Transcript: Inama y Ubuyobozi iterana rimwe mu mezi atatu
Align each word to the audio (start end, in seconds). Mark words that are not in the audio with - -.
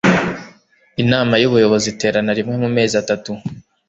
Inama 1.03 1.33
y 1.41 1.45
Ubuyobozi 1.49 1.85
iterana 1.93 2.31
rimwe 2.37 2.55
mu 2.63 2.69
mezi 2.75 2.95
atatu 3.01 3.31